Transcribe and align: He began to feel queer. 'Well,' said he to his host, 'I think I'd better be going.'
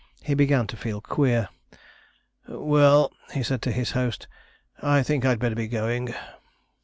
He 0.23 0.33
began 0.33 0.65
to 0.65 0.75
feel 0.75 0.99
queer. 0.99 1.49
'Well,' 2.47 3.11
said 3.43 3.59
he 3.59 3.59
to 3.59 3.71
his 3.71 3.91
host, 3.91 4.27
'I 4.81 5.03
think 5.03 5.25
I'd 5.25 5.37
better 5.37 5.53
be 5.53 5.67
going.' 5.67 6.11